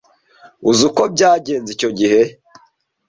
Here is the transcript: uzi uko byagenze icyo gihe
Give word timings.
uzi 0.69 0.81
uko 0.89 1.01
byagenze 1.13 1.69
icyo 1.75 1.89
gihe 1.97 2.21